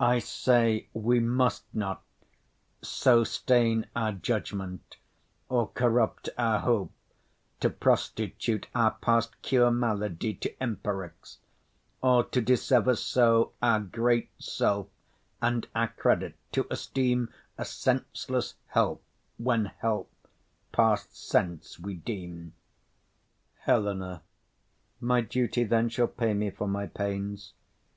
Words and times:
I 0.00 0.18
say 0.18 0.88
we 0.94 1.20
must 1.20 1.62
not 1.72 2.02
So 2.82 3.22
stain 3.22 3.86
our 3.94 4.10
judgment, 4.10 4.96
or 5.48 5.68
corrupt 5.68 6.28
our 6.36 6.58
hope, 6.58 6.90
To 7.60 7.70
prostitute 7.70 8.66
our 8.74 8.90
past 8.94 9.40
cure 9.42 9.70
malady 9.70 10.34
To 10.40 10.60
empirics, 10.60 11.38
or 12.02 12.24
to 12.24 12.40
dissever 12.40 12.96
so 12.96 13.52
Our 13.62 13.78
great 13.78 14.30
self 14.42 14.88
and 15.40 15.68
our 15.72 15.86
credit, 15.86 16.34
to 16.50 16.66
esteem 16.68 17.30
A 17.56 17.64
senseless 17.64 18.56
help, 18.66 19.04
when 19.38 19.66
help 19.66 20.10
past 20.72 21.16
sense 21.16 21.78
we 21.78 21.94
deem. 21.94 22.54
HELENA. 23.60 24.22
My 25.00 25.20
duty 25.20 25.62
then 25.62 25.88
shall 25.90 26.08
pay 26.08 26.34
me 26.34 26.50
for 26.50 26.66
my 26.66 26.88
pains. 26.88 27.52